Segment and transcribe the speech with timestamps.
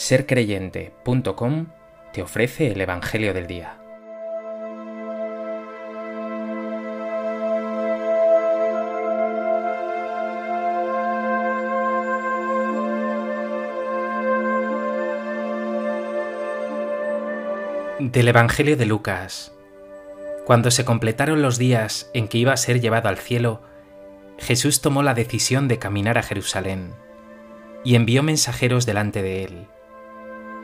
[0.00, 1.66] sercreyente.com
[2.14, 3.76] te ofrece el Evangelio del Día.
[17.98, 19.52] Del Evangelio de Lucas.
[20.46, 23.60] Cuando se completaron los días en que iba a ser llevado al cielo,
[24.38, 26.94] Jesús tomó la decisión de caminar a Jerusalén
[27.84, 29.66] y envió mensajeros delante de él.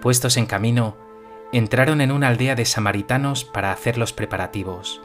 [0.06, 0.96] Puestos en camino,
[1.50, 5.02] entraron en una aldea de samaritanos para hacer los preparativos,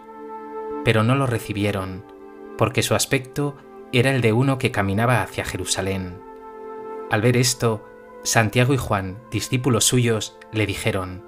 [0.85, 2.05] pero no lo recibieron,
[2.55, 3.57] porque su aspecto
[3.91, 6.21] era el de uno que caminaba hacia Jerusalén.
[7.09, 7.83] Al ver esto,
[8.21, 11.23] Santiago y Juan, discípulos suyos, le dijeron,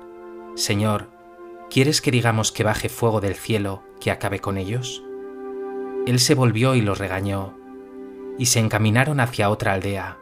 [0.54, 1.08] Señor,
[1.72, 5.04] ¿quieres que digamos que baje fuego del cielo que acabe con ellos?
[6.06, 7.58] Él se volvió y los regañó,
[8.38, 10.20] y se encaminaron hacia otra aldea.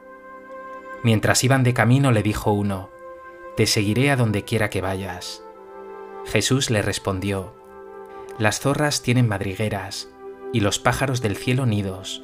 [1.03, 2.91] Mientras iban de camino le dijo uno,
[3.55, 5.43] Te seguiré a donde quiera que vayas.
[6.25, 7.53] Jesús le respondió,
[8.37, 10.09] Las zorras tienen madrigueras,
[10.53, 12.23] y los pájaros del cielo nidos,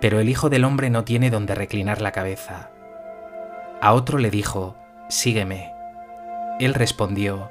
[0.00, 2.70] pero el Hijo del Hombre no tiene donde reclinar la cabeza.
[3.80, 4.76] A otro le dijo,
[5.08, 5.72] Sígueme.
[6.60, 7.50] Él respondió,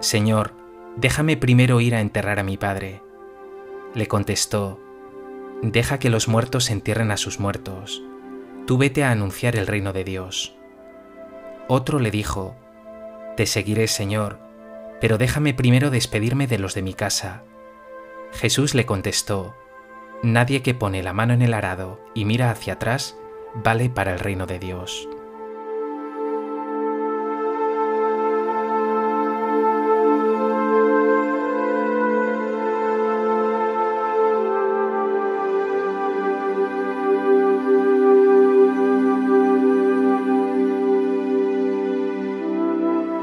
[0.00, 0.52] Señor,
[0.96, 3.02] déjame primero ir a enterrar a mi Padre.
[3.94, 4.80] Le contestó,
[5.62, 8.02] Deja que los muertos entierren a sus muertos
[8.66, 10.54] tú vete a anunciar el reino de Dios.
[11.68, 12.54] Otro le dijo,
[13.36, 14.38] Te seguiré, Señor,
[15.00, 17.42] pero déjame primero despedirme de los de mi casa.
[18.32, 19.54] Jesús le contestó,
[20.22, 23.16] Nadie que pone la mano en el arado y mira hacia atrás
[23.54, 25.08] vale para el reino de Dios.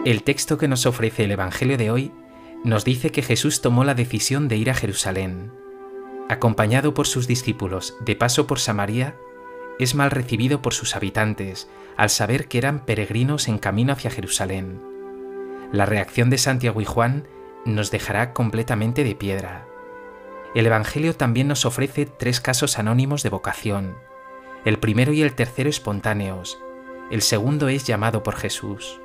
[0.03, 2.11] El texto que nos ofrece el Evangelio de hoy
[2.63, 5.51] nos dice que Jesús tomó la decisión de ir a Jerusalén.
[6.27, 9.15] Acompañado por sus discípulos de paso por Samaria,
[9.77, 14.81] es mal recibido por sus habitantes al saber que eran peregrinos en camino hacia Jerusalén.
[15.71, 17.27] La reacción de Santiago y Juan
[17.65, 19.67] nos dejará completamente de piedra.
[20.55, 23.97] El Evangelio también nos ofrece tres casos anónimos de vocación.
[24.65, 26.57] El primero y el tercero espontáneos.
[27.11, 28.99] El segundo es llamado por Jesús.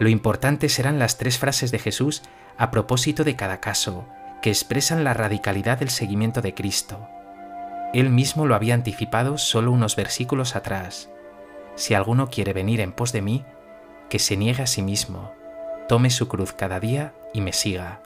[0.00, 2.22] Lo importante serán las tres frases de Jesús
[2.56, 4.06] a propósito de cada caso,
[4.40, 7.06] que expresan la radicalidad del seguimiento de Cristo.
[7.92, 11.10] Él mismo lo había anticipado solo unos versículos atrás.
[11.74, 13.44] Si alguno quiere venir en pos de mí,
[14.08, 15.34] que se niegue a sí mismo,
[15.86, 18.00] tome su cruz cada día y me siga.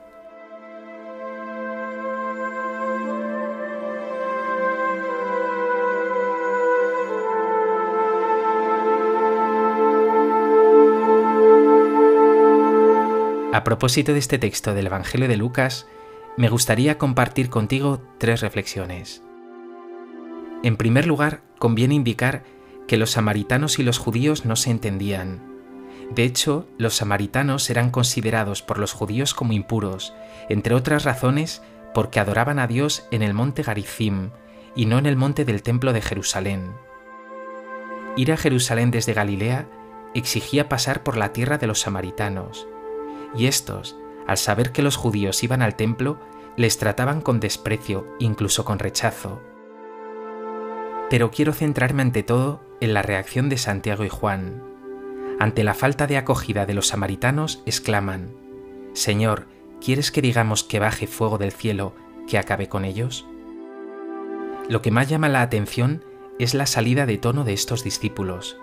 [13.55, 15.87] A propósito de este texto del Evangelio de Lucas,
[16.37, 19.23] me gustaría compartir contigo tres reflexiones.
[20.65, 22.43] En primer lugar, conviene indicar
[22.89, 25.41] que los samaritanos y los judíos no se entendían.
[26.11, 30.15] De hecho, los samaritanos eran considerados por los judíos como impuros,
[30.49, 31.63] entre otras razones
[31.95, 34.31] porque adoraban a Dios en el monte Garizim
[34.75, 36.73] y no en el monte del templo de Jerusalén.
[38.17, 39.69] Ir a Jerusalén desde Galilea
[40.13, 42.67] exigía pasar por la tierra de los samaritanos,
[43.37, 43.97] y estos,
[44.27, 46.19] al saber que los judíos iban al templo,
[46.57, 49.43] les trataban con desprecio, incluso con rechazo.
[51.11, 54.63] Pero quiero centrarme ante todo en la reacción de Santiago y Juan.
[55.39, 58.31] Ante la falta de acogida de los samaritanos, exclaman,
[58.93, 59.47] Señor,
[59.81, 61.95] ¿quieres que digamos que baje fuego del cielo,
[62.29, 63.27] que acabe con ellos?
[64.69, 66.05] Lo que más llama la atención
[66.39, 68.57] es la salida de tono de estos discípulos.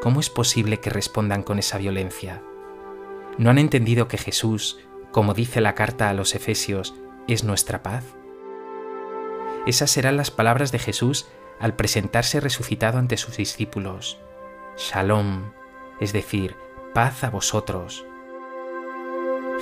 [0.00, 2.42] ¿Cómo es posible que respondan con esa violencia?
[3.36, 4.78] ¿No han entendido que Jesús,
[5.10, 6.94] como dice la carta a los Efesios,
[7.26, 8.04] es nuestra paz?
[9.66, 11.26] Esas serán las palabras de Jesús
[11.58, 14.18] al presentarse resucitado ante sus discípulos.
[14.76, 15.52] Shalom,
[16.00, 16.54] es decir,
[16.94, 18.04] paz a vosotros.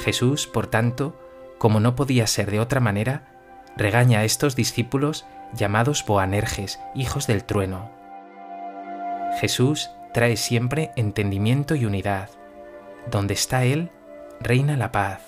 [0.02, 1.18] Jesús, por tanto,
[1.58, 3.32] como no podía ser de otra manera,
[3.76, 5.24] regaña a estos discípulos
[5.54, 7.90] llamados Boanerges, hijos del trueno.
[9.40, 12.28] Jesús trae siempre entendimiento y unidad,
[13.10, 13.90] donde está Él,
[14.40, 15.20] reina la paz.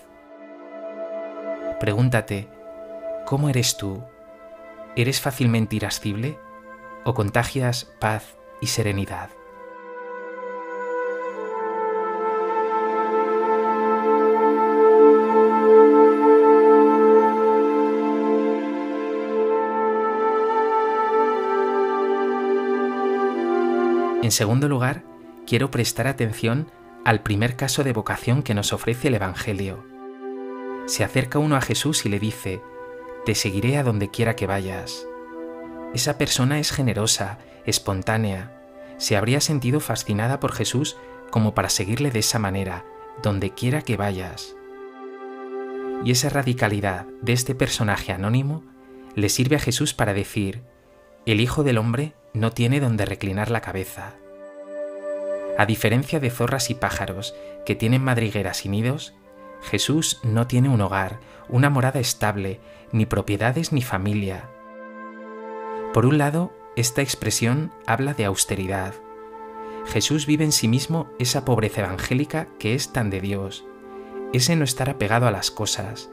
[1.80, 2.48] Pregúntate,
[3.26, 4.02] ¿cómo eres tú?
[4.96, 6.38] ¿Eres fácilmente irascible
[7.04, 9.30] o contagias paz y serenidad?
[24.22, 25.02] En segundo lugar,
[25.46, 26.68] quiero prestar atención
[27.04, 29.84] al primer caso de vocación que nos ofrece el Evangelio.
[30.86, 32.62] Se acerca uno a Jesús y le dice,
[33.26, 35.06] Te seguiré a donde quiera que vayas.
[35.92, 38.60] Esa persona es generosa, espontánea,
[38.96, 40.96] se habría sentido fascinada por Jesús
[41.30, 42.84] como para seguirle de esa manera,
[43.22, 44.56] donde quiera que vayas.
[46.04, 48.62] Y esa radicalidad de este personaje anónimo
[49.14, 50.62] le sirve a Jesús para decir,
[51.26, 54.16] el Hijo del Hombre no tiene donde reclinar la cabeza.
[55.56, 57.34] A diferencia de zorras y pájaros
[57.64, 59.14] que tienen madrigueras y nidos,
[59.62, 62.60] Jesús no tiene un hogar, una morada estable,
[62.92, 64.50] ni propiedades ni familia.
[65.92, 68.94] Por un lado, esta expresión habla de austeridad.
[69.86, 73.64] Jesús vive en sí mismo esa pobreza evangélica que es tan de Dios,
[74.32, 76.10] ese no estar apegado a las cosas,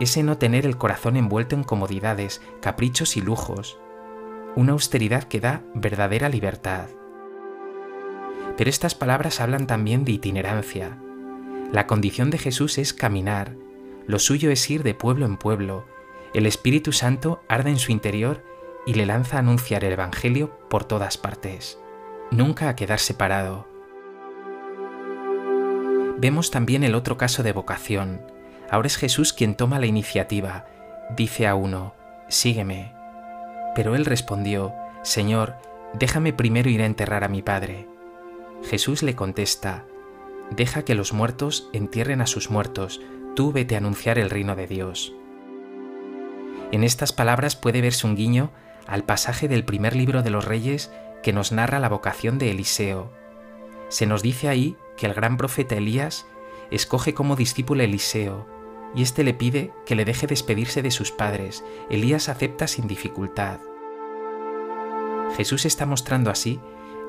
[0.00, 3.78] ese no tener el corazón envuelto en comodidades, caprichos y lujos,
[4.56, 6.88] una austeridad que da verdadera libertad.
[8.60, 10.98] Pero estas palabras hablan también de itinerancia.
[11.72, 13.56] La condición de Jesús es caminar,
[14.06, 15.86] lo suyo es ir de pueblo en pueblo,
[16.34, 18.44] el Espíritu Santo arde en su interior
[18.84, 21.78] y le lanza a anunciar el Evangelio por todas partes,
[22.30, 23.66] nunca a quedar separado.
[26.18, 28.20] Vemos también el otro caso de vocación.
[28.70, 30.66] Ahora es Jesús quien toma la iniciativa.
[31.16, 31.94] Dice a uno,
[32.28, 32.92] sígueme.
[33.74, 35.54] Pero él respondió, Señor,
[35.94, 37.89] déjame primero ir a enterrar a mi padre.
[38.62, 39.86] Jesús le contesta,
[40.50, 43.00] Deja que los muertos entierren a sus muertos,
[43.36, 45.14] tú vete a anunciar el reino de Dios.
[46.72, 48.50] En estas palabras puede verse un guiño
[48.86, 50.90] al pasaje del primer libro de los reyes
[51.22, 53.10] que nos narra la vocación de Eliseo.
[53.88, 56.26] Se nos dice ahí que el gran profeta Elías
[56.70, 58.46] escoge como discípulo a Eliseo,
[58.94, 61.64] y éste le pide que le deje despedirse de sus padres.
[61.90, 63.60] Elías acepta sin dificultad.
[65.36, 66.60] Jesús está mostrando así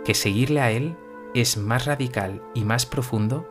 [0.05, 0.95] que seguirle a Él
[1.33, 3.47] es más radical y más profundo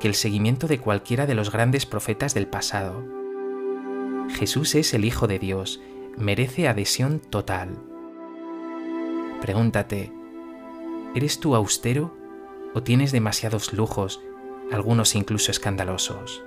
[0.00, 3.04] que el seguimiento de cualquiera de los grandes profetas del pasado.
[4.30, 5.80] Jesús es el Hijo de Dios
[6.16, 7.78] merece adhesión total.
[9.40, 10.12] Pregúntate,
[11.14, 12.16] ¿eres tú austero
[12.74, 14.20] o tienes demasiados lujos,
[14.72, 16.42] algunos incluso escandalosos?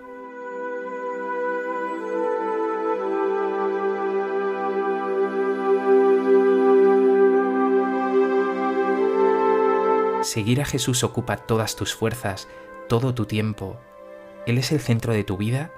[10.29, 12.47] Seguir a Jesús ocupa todas tus fuerzas,
[12.87, 13.79] todo tu tiempo.
[14.45, 15.71] Él es el centro de tu vida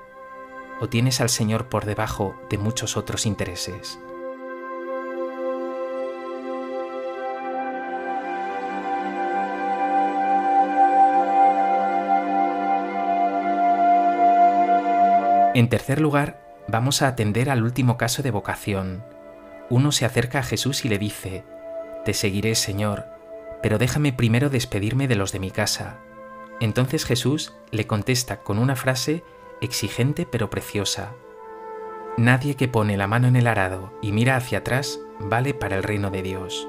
[0.82, 3.98] o tienes al Señor por debajo de muchos otros intereses?
[15.54, 19.06] En tercer lugar, vamos a atender al último caso de vocación.
[19.70, 21.46] Uno se acerca a Jesús y le dice,
[22.04, 23.21] Te seguiré, Señor,
[23.62, 26.00] pero déjame primero despedirme de los de mi casa.
[26.60, 29.24] Entonces Jesús le contesta con una frase
[29.62, 31.14] exigente pero preciosa.
[32.18, 35.84] Nadie que pone la mano en el arado y mira hacia atrás vale para el
[35.84, 36.68] reino de Dios.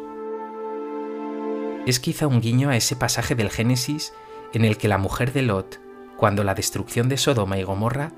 [1.86, 4.14] Es quizá un guiño a ese pasaje del Génesis
[4.52, 5.80] en el que la mujer de Lot,
[6.16, 8.12] cuando la destrucción de Sodoma y Gomorra,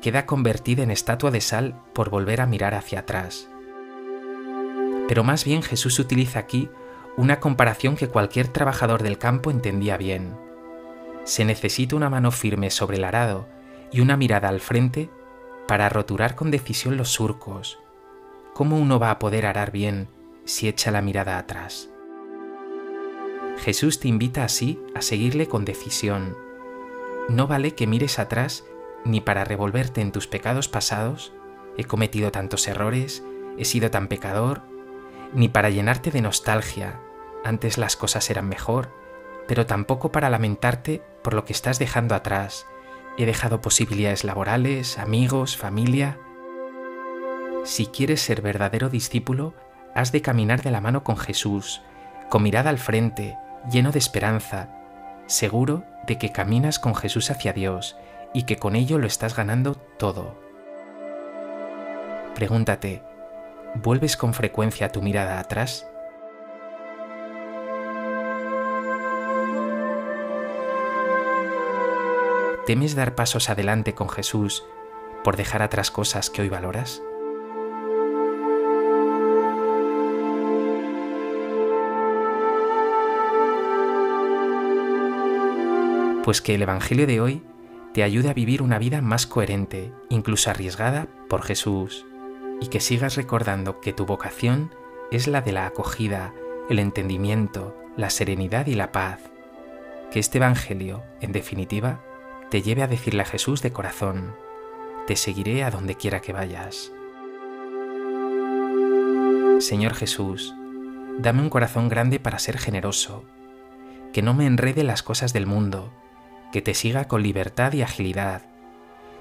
[0.00, 3.50] queda convertida en estatua de sal por volver a mirar hacia atrás.
[5.06, 6.70] Pero más bien Jesús utiliza aquí
[7.16, 10.36] una comparación que cualquier trabajador del campo entendía bien.
[11.24, 13.48] Se necesita una mano firme sobre el arado
[13.92, 15.10] y una mirada al frente
[15.66, 17.78] para roturar con decisión los surcos.
[18.54, 20.08] ¿Cómo uno va a poder arar bien
[20.44, 21.90] si echa la mirada atrás?
[23.58, 26.36] Jesús te invita así a seguirle con decisión.
[27.28, 28.64] No vale que mires atrás
[29.04, 31.32] ni para revolverte en tus pecados pasados,
[31.76, 33.22] he cometido tantos errores,
[33.58, 34.62] he sido tan pecador,
[35.32, 37.00] ni para llenarte de nostalgia,
[37.44, 38.90] antes las cosas eran mejor,
[39.48, 42.66] pero tampoco para lamentarte por lo que estás dejando atrás,
[43.20, 46.18] He dejado posibilidades laborales, amigos, familia.
[47.64, 49.54] Si quieres ser verdadero discípulo,
[49.94, 51.82] has de caminar de la mano con Jesús,
[52.30, 53.36] con mirada al frente,
[53.70, 54.70] lleno de esperanza,
[55.26, 57.96] seguro de que caminas con Jesús hacia Dios
[58.32, 60.40] y que con ello lo estás ganando todo.
[62.34, 63.02] Pregúntate,
[63.74, 65.86] ¿vuelves con frecuencia tu mirada atrás?
[72.66, 74.64] ¿Temes dar pasos adelante con Jesús
[75.24, 77.02] por dejar atrás cosas que hoy valoras?
[86.22, 87.42] Pues que el Evangelio de hoy
[87.92, 92.06] te ayude a vivir una vida más coherente, incluso arriesgada, por Jesús,
[92.60, 94.74] y que sigas recordando que tu vocación
[95.10, 96.34] es la de la acogida,
[96.68, 99.20] el entendimiento, la serenidad y la paz,
[100.10, 102.00] que este Evangelio, en definitiva,
[102.50, 104.34] te lleve a decirle a Jesús de corazón,
[105.06, 106.92] te seguiré a donde quiera que vayas.
[109.58, 110.54] Señor Jesús,
[111.18, 113.24] dame un corazón grande para ser generoso,
[114.12, 115.92] que no me enrede las cosas del mundo,
[116.52, 118.42] que te siga con libertad y agilidad,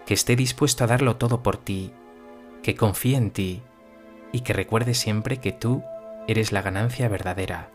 [0.06, 1.94] que esté dispuesto a darlo todo por ti,
[2.64, 3.62] que confíe en ti
[4.32, 5.84] y que recuerde siempre que tú
[6.28, 7.72] eres la ganancia verdadera